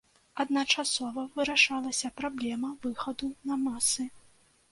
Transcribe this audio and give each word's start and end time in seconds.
Адначасова 0.43 1.25
вырашалася 1.35 2.11
праблема 2.21 2.71
выхаду 2.85 3.29
на 3.51 3.61
масы. 3.67 4.09